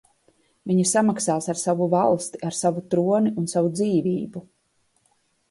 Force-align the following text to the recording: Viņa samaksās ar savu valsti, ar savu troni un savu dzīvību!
Viņa 0.69 0.85
samaksās 0.91 1.47
ar 1.53 1.59
savu 1.63 1.89
valsti, 1.91 2.41
ar 2.49 2.57
savu 2.61 2.85
troni 2.95 3.35
un 3.43 3.49
savu 3.53 3.71
dzīvību! 3.77 4.45